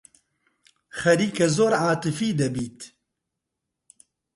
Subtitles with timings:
[0.99, 2.79] خەریکە زۆر عاتیفی دەبیت.